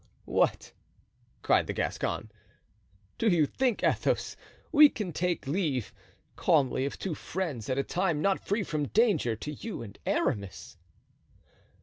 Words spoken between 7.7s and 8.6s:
a time not